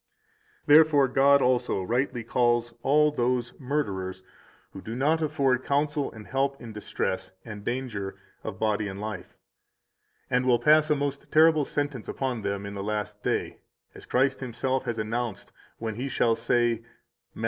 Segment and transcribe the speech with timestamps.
[0.65, 4.23] 191 Therefore God also rightly calls all those murderers
[4.73, 9.37] who do not afford counsel and help in distress and danger of body and life,
[10.27, 13.59] and will pass a most terrible sentence upon them in the last day,
[13.93, 16.81] as Christ Himself has announced when He shall say,
[17.35, 17.39] Matt.